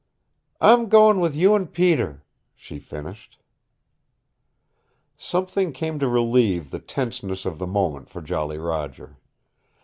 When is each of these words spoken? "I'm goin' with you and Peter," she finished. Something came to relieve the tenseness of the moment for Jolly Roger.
"I'm 0.59 0.89
goin' 0.89 1.19
with 1.19 1.35
you 1.35 1.53
and 1.53 1.71
Peter," 1.71 2.23
she 2.55 2.79
finished. 2.79 3.37
Something 5.15 5.71
came 5.71 5.99
to 5.99 6.07
relieve 6.07 6.71
the 6.71 6.79
tenseness 6.79 7.45
of 7.45 7.59
the 7.59 7.67
moment 7.67 8.09
for 8.09 8.23
Jolly 8.23 8.57
Roger. 8.57 9.19